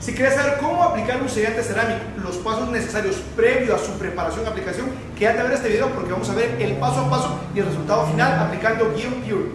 [0.00, 4.46] Si quieres saber cómo aplicar un sellante cerámico, los pasos necesarios previo a su preparación
[4.46, 4.86] y aplicación,
[5.18, 7.66] quédate a ver este video porque vamos a ver el paso a paso y el
[7.66, 9.50] resultado final aplicando Gear Pure.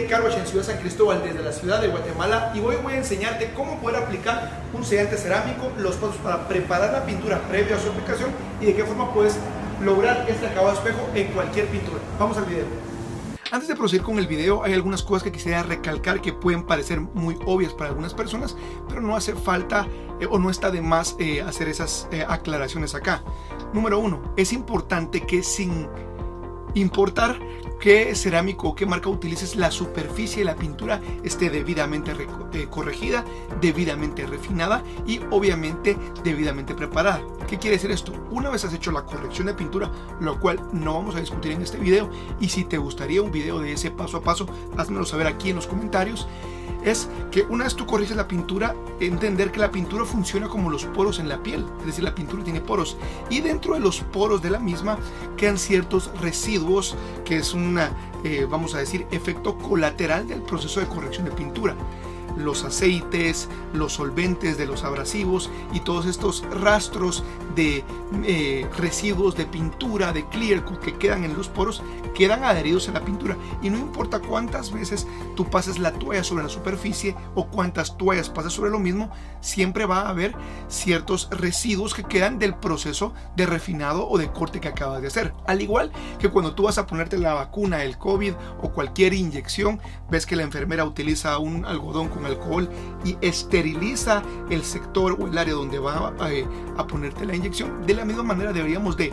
[0.00, 3.52] Acá en Ciudad San Cristóbal, desde la ciudad de Guatemala, y hoy voy a enseñarte
[3.54, 7.90] cómo poder aplicar un sellante cerámico, los pasos para preparar la pintura previa a su
[7.90, 9.36] aplicación y de qué forma puedes
[9.82, 11.98] lograr este acabado de espejo en cualquier pintura.
[12.18, 12.64] Vamos al video.
[13.50, 17.00] Antes de proceder con el video, hay algunas cosas que quisiera recalcar que pueden parecer
[17.00, 18.56] muy obvias para algunas personas,
[18.88, 19.86] pero no hace falta
[20.20, 23.22] eh, o no está de más eh, hacer esas eh, aclaraciones acá.
[23.74, 25.86] Número uno, es importante que sin
[26.74, 27.38] importar
[27.80, 32.12] qué cerámico o qué marca utilices, la superficie de la pintura esté debidamente
[32.52, 33.24] eh, corregida,
[33.60, 37.22] debidamente refinada y obviamente debidamente preparada.
[37.48, 38.12] ¿Qué quiere decir esto?
[38.30, 39.90] Una vez has hecho la corrección de pintura,
[40.20, 42.08] lo cual no vamos a discutir en este video,
[42.40, 45.56] y si te gustaría un video de ese paso a paso, házmelo saber aquí en
[45.56, 46.28] los comentarios
[46.84, 50.84] es que una vez tú corriges la pintura, entender que la pintura funciona como los
[50.86, 52.96] poros en la piel, es decir, la pintura tiene poros
[53.30, 54.98] y dentro de los poros de la misma
[55.36, 57.90] quedan ciertos residuos que es una,
[58.24, 61.76] eh, vamos a decir, efecto colateral del proceso de corrección de pintura
[62.36, 67.84] los aceites, los solventes de los abrasivos y todos estos rastros de
[68.24, 71.82] eh, residuos de pintura, de clear coat que quedan en los poros,
[72.14, 73.36] quedan adheridos a la pintura.
[73.62, 78.28] Y no importa cuántas veces tú pases la toalla sobre la superficie o cuántas toallas
[78.28, 79.10] pases sobre lo mismo,
[79.40, 80.34] siempre va a haber
[80.68, 85.34] ciertos residuos que quedan del proceso de refinado o de corte que acabas de hacer.
[85.46, 89.80] Al igual que cuando tú vas a ponerte la vacuna del COVID o cualquier inyección,
[90.10, 92.68] ves que la enfermera utiliza un algodón con alcohol
[93.04, 97.86] y esteriliza el sector o el área donde va a, eh, a ponerte la inyección.
[97.86, 99.12] De la misma manera deberíamos de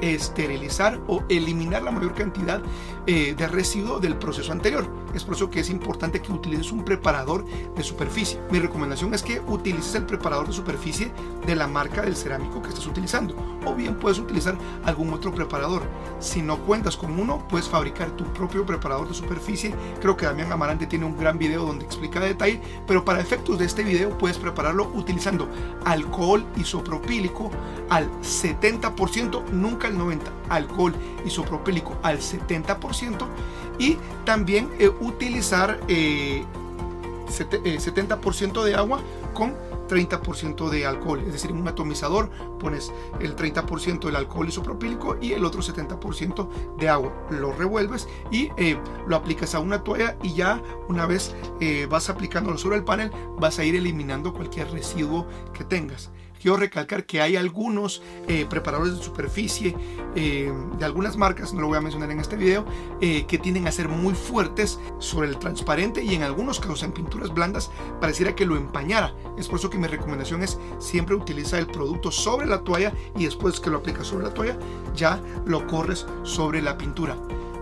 [0.00, 2.60] esterilizar o eliminar la mayor cantidad
[3.06, 4.86] eh, de residuo del proceso anterior.
[5.14, 8.40] Es por eso que es importante que utilices un preparador de superficie.
[8.50, 11.10] Mi recomendación es que utilices el preparador de superficie
[11.46, 13.34] de la marca del cerámico que estés utilizando
[13.64, 15.82] o bien puedes utilizar algún otro preparador.
[16.20, 19.74] Si no cuentas con uno, puedes fabricar tu propio preparador de superficie.
[20.00, 23.64] Creo que Damián Amarante tiene un gran video donde explica detalle, pero para efectos de
[23.64, 25.48] este video puedes prepararlo utilizando
[25.84, 27.50] alcohol isopropílico
[27.88, 30.94] al 70%, nunca 90, alcohol
[31.24, 33.26] isopropílico al 70%
[33.78, 39.00] y también eh, utilizar 70% eh, eh, de agua
[39.32, 39.54] con
[39.88, 42.28] 30% de alcohol, es decir, en un atomizador
[42.58, 47.10] pones el 30% del alcohol isopropílico y el otro 70% de agua.
[47.30, 48.50] Lo revuelves y
[49.06, 51.34] lo aplicas a una toalla y ya una vez
[51.88, 56.10] vas aplicándolo sobre el panel vas a ir eliminando cualquier residuo que tengas.
[56.40, 59.76] Quiero recalcar que hay algunos eh, preparadores de superficie
[60.14, 62.64] eh, de algunas marcas, no lo voy a mencionar en este video,
[63.00, 66.92] eh, que tienden a ser muy fuertes sobre el transparente y en algunos casos en
[66.92, 69.14] pinturas blandas pareciera que lo empañara.
[69.36, 73.24] Es por eso que mi recomendación es siempre utilizar el producto sobre la toalla y
[73.24, 74.58] después que lo aplicas sobre la toalla
[74.94, 77.16] ya lo corres sobre la pintura.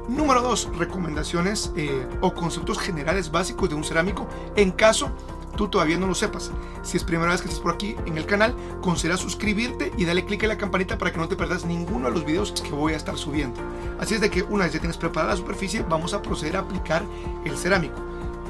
[0.09, 0.79] Número 2.
[0.79, 1.73] Recomendaciones
[2.21, 5.11] o conceptos generales básicos de un cerámico en caso
[5.57, 6.53] tú todavía no lo sepas.
[6.83, 10.25] Si es primera vez que estás por aquí en el canal, considera suscribirte y dale
[10.25, 12.93] click en la campanita para que no te pierdas ninguno de los videos que voy
[12.93, 13.61] a estar subiendo.
[13.99, 16.61] Así es de que una vez ya tienes preparada la superficie, vamos a proceder a
[16.61, 17.03] aplicar
[17.45, 18.06] el cerámico.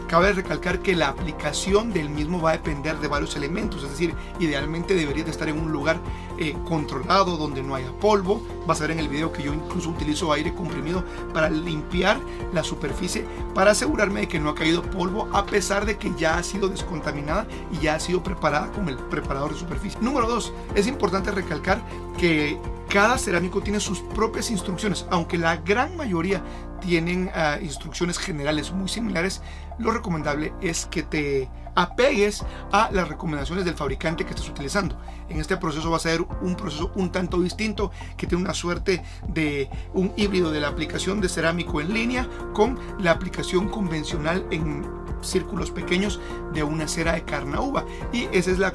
[0.08, 4.14] Cabe recalcar que la aplicación del mismo va a depender de varios elementos, es decir,
[4.38, 5.98] idealmente debería de estar en un lugar
[6.38, 8.40] eh, controlado donde no haya polvo.
[8.66, 12.20] Vas a ver en el video que yo incluso utilizo aire comprimido para limpiar
[12.52, 13.24] la superficie,
[13.54, 16.68] para asegurarme de que no ha caído polvo a pesar de que ya ha sido
[16.68, 19.98] descontaminada y ya ha sido preparada con el preparador de superficie.
[20.00, 20.52] Número 2.
[20.76, 21.82] Es importante recalcar
[22.16, 26.42] que cada cerámico tiene sus propias instrucciones, aunque la gran mayoría
[26.80, 29.42] tienen ah, instrucciones generales muy similares,
[29.78, 32.42] lo recomendable es que te apegues
[32.72, 34.98] a las recomendaciones del fabricante que estés utilizando.
[35.28, 39.02] En este proceso va a ser un proceso un tanto distinto que tiene una suerte
[39.28, 45.05] de un híbrido de la aplicación de cerámico en línea con la aplicación convencional en
[45.28, 46.20] círculos pequeños
[46.52, 48.72] de una cera de carnauba y esa es la,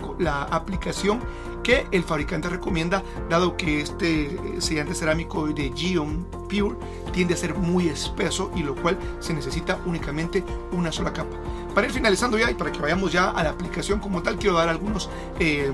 [0.51, 1.19] aplicación
[1.63, 6.75] que el fabricante recomienda dado que este sellante cerámico de Geon Pure
[7.13, 11.35] tiende a ser muy espeso y lo cual se necesita únicamente una sola capa.
[11.75, 14.57] Para ir finalizando ya y para que vayamos ya a la aplicación como tal, quiero
[14.57, 15.09] dar algunos
[15.39, 15.71] eh,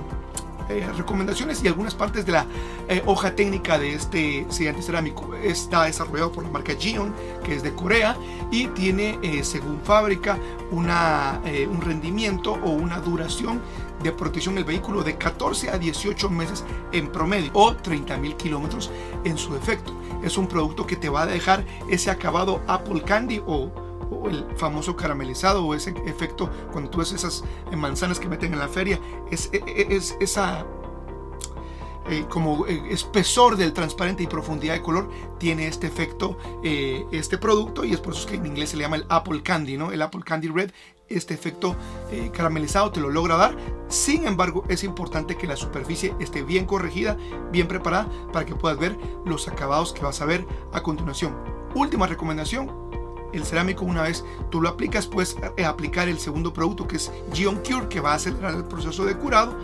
[0.69, 2.45] eh, recomendaciones y algunas partes de la
[2.87, 5.35] eh, hoja técnica de este sellante cerámico.
[5.35, 8.15] Está desarrollado por la marca Gion, que es de Corea,
[8.51, 10.37] y tiene, según fábrica,
[10.71, 13.61] una, un rendimiento o una duración
[14.03, 18.91] de protección del vehículo de 14 a 18 meses en promedio o 30 mil kilómetros
[19.23, 19.93] en su efecto.
[20.23, 23.71] Es un producto que te va a dejar ese acabado Apple Candy o,
[24.29, 27.43] el famoso caramelizado o ese efecto cuando tú ves esas
[27.75, 28.99] manzanas que meten en la feria.
[29.31, 30.65] Es, e, e, es, esa
[32.09, 37.37] eh, como eh, espesor del transparente y profundidad de color tiene este efecto eh, este
[37.37, 39.91] producto y es por eso que en inglés se le llama el Apple Candy, ¿no?
[39.91, 40.71] El Apple Candy Red
[41.09, 41.75] este efecto
[42.11, 43.55] eh, caramelizado te lo logra dar.
[43.87, 47.17] Sin embargo, es importante que la superficie esté bien corregida,
[47.51, 51.35] bien preparada para que puedas ver los acabados que vas a ver a continuación.
[51.75, 52.86] Última recomendación,
[53.33, 57.11] el cerámico una vez tú lo aplicas, puedes eh, aplicar el segundo producto que es
[57.33, 59.55] Gion Cure que va a acelerar el proceso de curado,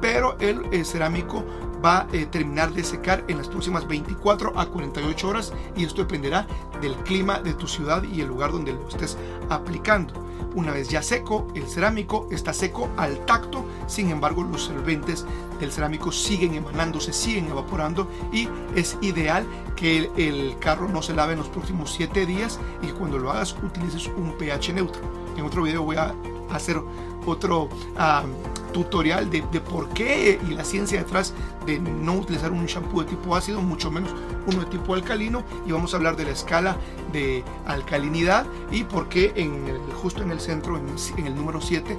[0.00, 1.44] pero el, el cerámico
[1.84, 6.02] va a eh, terminar de secar en las próximas 24 a 48 horas y esto
[6.02, 6.46] dependerá
[6.80, 9.16] del clima de tu ciudad y el lugar donde lo estés
[9.48, 10.27] aplicando.
[10.54, 15.26] Una vez ya seco, el cerámico está seco al tacto, sin embargo los solventes
[15.60, 19.46] del cerámico siguen emanándose, siguen evaporando y es ideal
[19.76, 23.54] que el, carro no se lave en los próximos 7 días y cuando lo hagas
[23.62, 25.02] utilices un pH neutro.
[25.36, 26.14] En otro video voy a
[26.50, 26.80] hacer
[27.26, 28.24] otro ah,
[28.72, 31.34] tutorial de, por qué y la ciencia detrás
[31.66, 34.10] de no utilizar un shampoo de tipo ácido, mucho menos
[34.46, 35.44] uno de tipo alcalino.
[35.66, 36.76] Y vamos a hablar de la escala
[37.12, 41.96] de alcalinidad y por qué en justo en el centro, en, el número 7,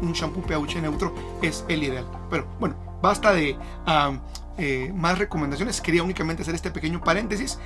[0.00, 2.06] un, shampoo pH neutro es el ideal.
[2.30, 4.12] Pero bueno, basta de ah,
[4.58, 5.80] eh, más recomendaciones.
[5.80, 7.58] Quería únicamente hacer este pequeño paréntesis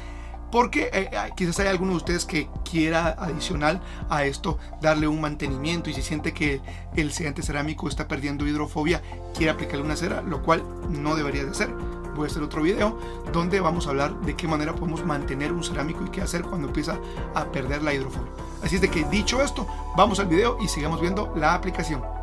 [0.51, 5.91] porque eh, quizás hay alguno de ustedes que quiera adicional a esto darle un mantenimiento
[5.91, 6.61] y si siente que
[6.97, 9.03] el sellante cerámico está perdiendo hidrofobia,
[9.35, 11.69] quiere aplicarle una cera, lo cual no debería de ser.
[12.15, 12.99] Voy a hacer otro video
[13.33, 16.67] donde vamos a hablar de qué manera podemos mantener un cerámico y qué hacer cuando
[16.67, 16.99] empieza
[17.35, 18.33] a perder la hidrofobia.
[18.63, 19.67] Así es de que dicho esto,
[19.97, 22.18] vamos al video y sigamos viendo la aplicación.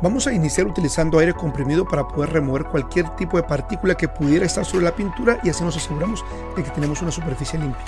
[0.00, 4.46] Vamos a iniciar utilizando aire comprimido para poder remover cualquier tipo de partícula que pudiera
[4.46, 6.24] estar sobre la pintura y así nos aseguramos
[6.56, 7.84] de que tenemos una superficie limpia.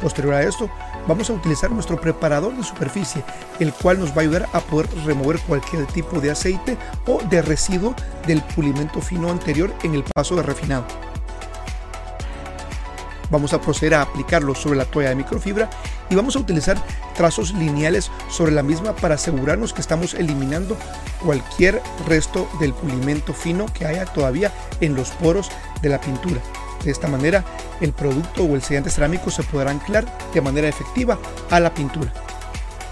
[0.00, 0.68] Posterior a esto,
[1.06, 3.22] vamos a utilizar nuestro preparador de superficie,
[3.60, 6.76] el cual nos va a ayudar a poder remover cualquier tipo de aceite
[7.06, 7.94] o de residuo
[8.26, 10.86] del pulimento fino anterior en el paso de refinado.
[13.30, 15.70] Vamos a proceder a aplicarlo sobre la toalla de microfibra
[16.10, 16.76] y vamos a utilizar
[17.12, 20.76] trazos lineales sobre la misma para asegurarnos que estamos eliminando
[21.24, 25.50] cualquier resto del pulimento fino que haya todavía en los poros
[25.80, 26.40] de la pintura.
[26.84, 27.44] De esta manera,
[27.80, 30.04] el producto o el sellante cerámico se podrá anclar
[30.34, 31.18] de manera efectiva
[31.50, 32.12] a la pintura.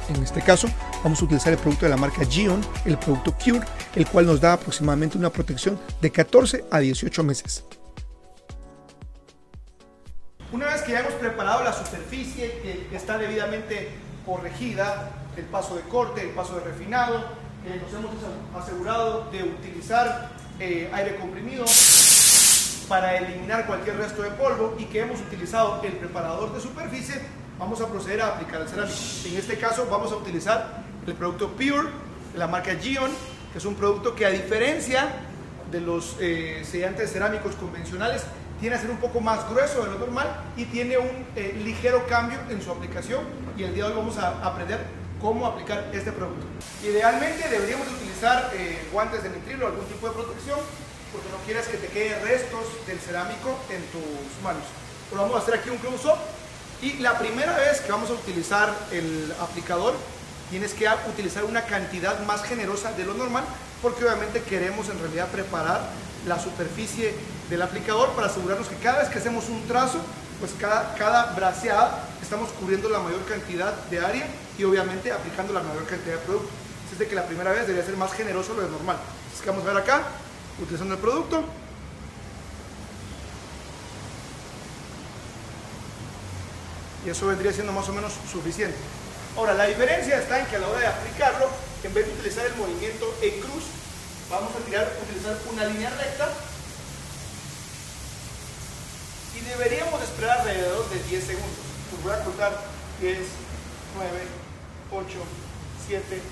[0.08, 0.68] En este caso,
[1.02, 4.40] vamos a utilizar el producto de la marca Gion, el producto Cure, el cual nos
[4.40, 7.64] da aproximadamente una protección de 14 a 18 meses.
[10.52, 13.88] Una vez que ya hemos preparado la superficie que está debidamente
[14.26, 17.24] corregida, el paso de corte, el paso de refinado,
[17.64, 21.64] nos hemos asegurado de utilizar eh, aire comprimido
[22.88, 27.20] para eliminar cualquier resto de polvo y que hemos utilizado el preparador de superficie,
[27.58, 28.98] vamos a proceder a aplicar el cerámico.
[29.26, 31.88] En este caso vamos a utilizar el producto Pure
[32.32, 33.10] de la marca Gion,
[33.52, 35.08] que es un producto que a diferencia
[35.70, 38.22] de los eh, sellantes cerámicos convencionales
[38.60, 42.06] tiene a ser un poco más grueso de lo normal y tiene un eh, ligero
[42.06, 43.24] cambio en su aplicación
[43.56, 44.78] y el día de hoy vamos a aprender
[45.20, 46.46] cómo aplicar este producto.
[46.84, 50.58] Idealmente deberíamos utilizar eh, guantes de nitrilo, algún tipo de protección,
[51.12, 54.62] porque no quieres que te queden restos del cerámico en tus manos.
[55.08, 56.18] Pero vamos a hacer aquí un close-up
[56.82, 59.94] y la primera vez que vamos a utilizar el aplicador
[60.50, 63.44] tienes que utilizar una cantidad más generosa de lo normal
[63.82, 65.80] porque obviamente queremos en realidad preparar
[66.26, 67.14] la superficie
[67.50, 69.98] del aplicador para asegurarnos que cada vez que hacemos un trazo,
[70.38, 74.26] pues cada, cada braceada estamos cubriendo la mayor cantidad de área
[74.56, 76.48] y obviamente aplicando la mayor cantidad de producto.
[76.92, 78.96] Es de que la primera vez debería ser más generoso lo de normal.
[79.34, 80.02] Así que vamos a ver acá,
[80.62, 81.44] utilizando el producto.
[87.04, 88.76] Y eso vendría siendo más o menos suficiente.
[89.36, 91.48] Ahora, la diferencia está en que a la hora de aplicarlo,
[91.82, 93.64] en vez de utilizar el movimiento en cruz,
[94.28, 96.28] vamos a tirar, utilizar una línea recta
[99.34, 101.58] y deberíamos esperar alrededor de 10 segundos.
[101.90, 102.52] Pues voy a contar
[103.00, 103.18] 10,
[103.96, 104.10] 9,
[104.92, 105.06] 8,
[105.86, 106.22] 7,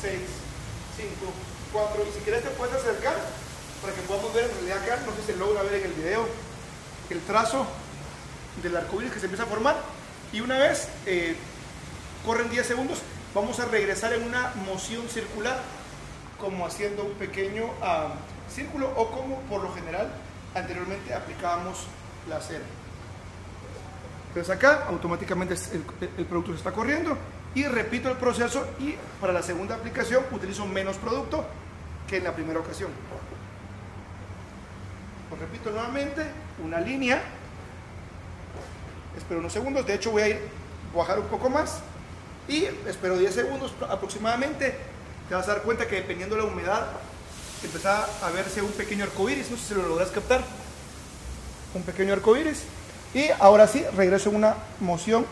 [0.00, 0.20] 6,
[0.96, 1.32] 5,
[1.72, 3.14] 4 y si quieres te puedes acercar
[3.80, 5.92] para que podamos ver en realidad acá, no sé si se logra ver en el
[5.92, 6.26] video,
[7.10, 7.66] el trazo
[8.62, 9.76] del arco que se empieza a formar.
[10.32, 11.36] Y una vez eh,
[12.24, 12.98] corren 10 segundos,
[13.34, 15.60] vamos a regresar en una moción circular
[16.40, 20.10] como haciendo un pequeño uh, círculo o como por lo general
[20.54, 21.86] anteriormente aplicábamos
[22.28, 22.64] la cera.
[24.28, 25.54] Entonces acá automáticamente
[26.18, 27.16] el, producto se está corriendo
[27.54, 31.44] y repito el proceso y para la segunda aplicación utilizo menos producto
[32.08, 32.90] que en la primera ocasión.
[35.30, 36.22] Lo repito nuevamente,
[36.64, 37.22] una línea,
[39.16, 40.40] espero unos segundos, de hecho voy a ir
[40.94, 41.80] bajar un poco más
[42.48, 44.76] y espero 10 segundos aproximadamente,
[45.28, 46.86] te vas a dar cuenta que dependiendo de la humedad
[47.62, 50.42] empezaba a verse un pequeño arco iris, no sé si lo logras captar,
[51.74, 52.62] un pequeño arco iris.
[53.12, 55.26] Y ahora sí, regreso en una moción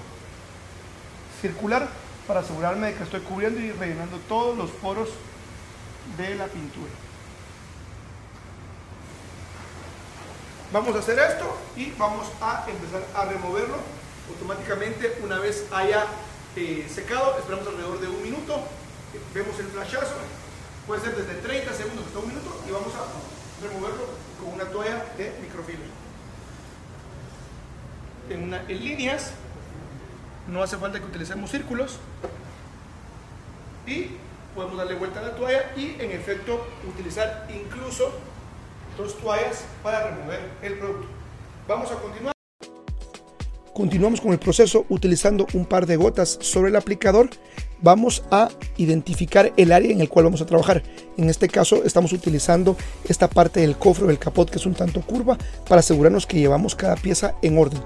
[1.40, 1.88] circular
[2.26, 5.08] para asegurarme de que estoy cubriendo y rellenando todos los poros
[6.16, 6.90] de la pintura.
[10.72, 13.76] Vamos a hacer esto y vamos a empezar a removerlo
[14.30, 16.06] automáticamente una vez haya
[16.56, 17.37] eh, secado.
[17.38, 18.61] Esperamos alrededor de un minuto.
[19.34, 20.14] Vemos el flashazo
[20.87, 24.06] Puede ser desde 30 segundos hasta un minuto y vamos a removerlo
[24.40, 26.01] con una toalla de microfibra.
[28.31, 29.33] En, líneas,
[30.49, 31.99] no hace falta que utilicemos círculos
[33.87, 34.07] y
[34.55, 38.12] podemos darle vuelta a la toalla y en efecto utilizar incluso
[38.97, 41.07] dos toallas para remover el producto.
[41.67, 42.33] Vamos a continuar.
[43.73, 47.31] Continuamos con el proceso utilizando un par de gotas sobre el aplicador
[47.83, 50.83] vamos a identificar el área en el cual vamos a trabajar.
[51.17, 52.76] En este caso estamos utilizando
[53.09, 55.37] esta parte del cofre del capot que es un tanto curva
[55.69, 57.83] para asegurarnos que llevamos cada pieza en orden.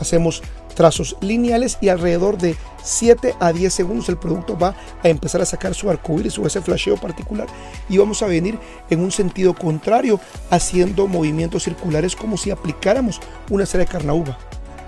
[0.00, 0.42] Hacemos
[0.74, 5.46] trazos lineales y alrededor de 7 a 10 segundos el producto va a empezar a
[5.46, 7.46] sacar su arco iris o ese flasheo particular
[7.88, 13.66] y vamos a venir en un sentido contrario haciendo movimientos circulares como si aplicáramos una
[13.66, 14.38] cera de carnauba.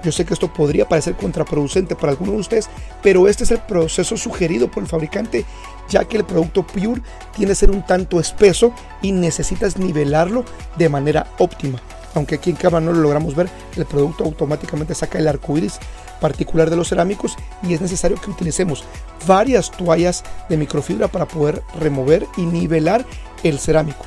[0.03, 2.69] Yo sé que esto podría parecer contraproducente para algunos de ustedes,
[3.03, 5.45] pero este es el proceso sugerido por el fabricante,
[5.89, 7.03] ya que el producto Pure
[7.37, 10.45] tiene que ser un tanto espeso y necesitas nivelarlo
[10.77, 11.81] de manera óptima.
[12.15, 15.79] Aunque aquí en cámara no lo logramos ver, el producto automáticamente saca el arco iris
[16.21, 18.85] particular de los cerámicos y es necesario que utilicemos
[19.27, 23.05] varias toallas de microfibra para poder remover y nivelar
[23.43, 24.05] el cerámico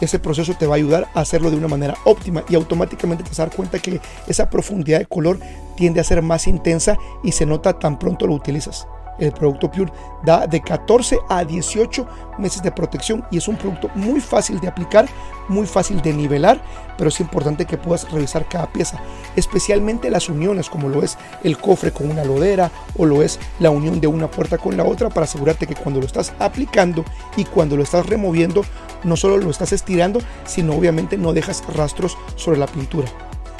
[0.00, 3.30] ese proceso te va a ayudar a hacerlo de una manera óptima y automáticamente te
[3.30, 5.38] vas a dar cuenta que esa profundidad de color
[5.76, 8.86] tiende a ser más intensa y se nota tan pronto lo utilizas.
[9.18, 9.92] El producto Pure
[10.24, 12.06] da de 14 a 18
[12.38, 15.06] meses de protección y es un producto muy fácil de aplicar,
[15.48, 16.60] muy fácil de nivelar,
[16.98, 19.00] pero es importante que puedas revisar cada pieza,
[19.36, 23.70] especialmente las uniones como lo es el cofre con una lodera o lo es la
[23.70, 27.04] unión de una puerta con la otra para asegurarte que cuando lo estás aplicando
[27.36, 28.62] y cuando lo estás removiendo,
[29.04, 33.08] no solo lo estás estirando, sino obviamente no dejas rastros sobre la pintura.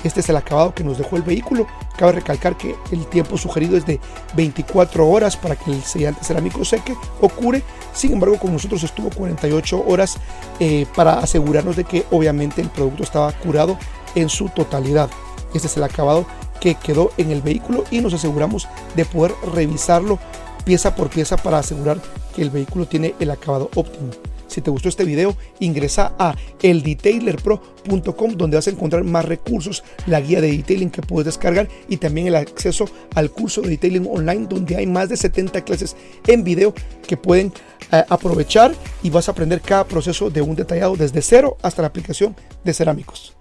[0.06, 1.66] Este es el acabado que nos dejó el vehículo.
[1.98, 3.98] Cabe recalcar que el tiempo sugerido es de
[4.36, 7.62] 24 horas para que el sellante cerámico seque o cure.
[7.92, 10.18] Sin embargo, con nosotros estuvo 48 horas
[10.60, 13.76] eh, para asegurarnos de que obviamente el producto estaba curado
[14.14, 15.10] en su totalidad.
[15.52, 16.24] Este es el acabado
[16.60, 20.20] que quedó en el vehículo y nos aseguramos de poder revisarlo
[20.64, 22.00] pieza por pieza para asegurar
[22.34, 24.10] que el vehículo tiene el acabado óptimo.
[24.46, 30.20] Si te gustó este video, ingresa a eldetailerpro.com donde vas a encontrar más recursos, la
[30.20, 34.46] guía de detailing que puedes descargar y también el acceso al curso de detailing online
[34.48, 36.74] donde hay más de 70 clases en video
[37.06, 37.52] que pueden
[37.92, 41.88] eh, aprovechar y vas a aprender cada proceso de un detallado desde cero hasta la
[41.88, 42.34] aplicación
[42.64, 43.36] de cerámicos.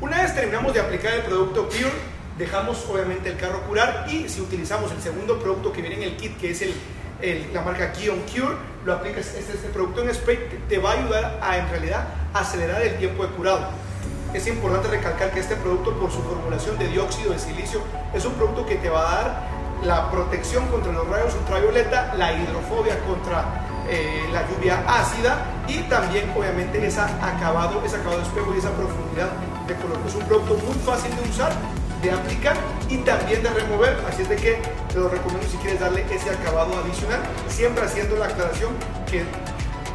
[0.00, 1.90] Una vez terminamos de aplicar el producto Pure,
[2.38, 6.16] dejamos obviamente el carro curar y si utilizamos el segundo producto que viene en el
[6.16, 6.74] kit que es el
[7.22, 11.38] la marca Kion Cure, lo aplicas, este, este producto en spray te va a ayudar
[11.42, 12.04] a en realidad
[12.34, 13.68] acelerar el tiempo de curado.
[14.34, 17.80] Es importante recalcar que este producto por su formulación de dióxido de silicio
[18.12, 22.32] es un producto que te va a dar la protección contra los rayos ultravioleta, la
[22.32, 28.58] hidrofobia contra eh, la lluvia ácida y también obviamente ese acabado, ese acabado espejo y
[28.58, 29.30] esa profundidad
[29.66, 29.98] de color.
[30.06, 31.52] Es un producto muy fácil de usar
[32.02, 32.56] de aplicar
[32.88, 33.96] y también de remover.
[34.08, 34.58] Así es de que
[34.92, 38.72] te lo recomiendo si quieres darle ese acabado adicional, siempre haciendo la aclaración
[39.10, 39.24] que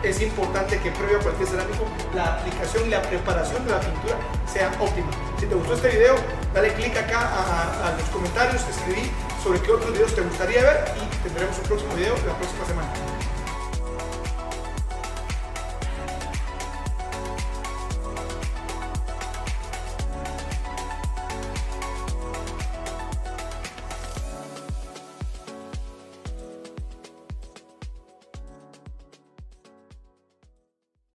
[0.04, 4.18] es importante que previo a cualquier cerámico la aplicación y la preparación de la pintura
[4.52, 5.10] sea óptima.
[5.40, 6.16] Si te gustó este video,
[6.54, 9.12] dale clic acá a, los comentarios, escribí
[9.44, 13.11] sobre qué otros videos te gustaría ver y tendremos un próximo video la próxima semana.